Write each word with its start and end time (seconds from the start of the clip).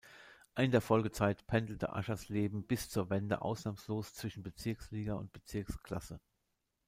In 0.57 0.71
der 0.71 0.81
Folgezeit 0.81 1.45
pendelte 1.45 1.93
Aschersleben 1.93 2.65
bis 2.65 2.89
zur 2.89 3.11
Wende 3.11 3.43
ausnahmslos 3.43 4.15
zwischen 4.15 4.41
Bezirksliga 4.41 5.13
und 5.13 5.31
Bezirksklasse. 5.31 6.19